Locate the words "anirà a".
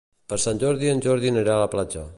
1.35-1.65